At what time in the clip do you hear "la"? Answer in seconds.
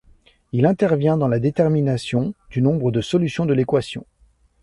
1.27-1.37